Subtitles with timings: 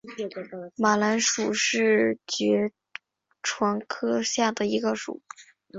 [0.77, 2.71] 马蓝属是爵
[3.43, 5.21] 床科下的一个属。